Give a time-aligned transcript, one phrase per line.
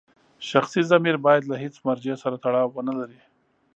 [0.49, 3.19] شخصي ضمیر باید له هېڅ مرجع سره تړاو ونلري.